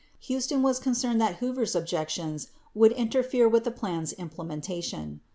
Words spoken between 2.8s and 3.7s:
interfere with the